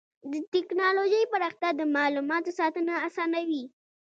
د 0.31 0.33
ټکنالوجۍ 0.53 1.23
پراختیا 1.31 1.69
د 1.75 1.81
معلوماتو 1.95 2.51
ساتنه 2.59 2.93
اسانوي. 3.07 3.63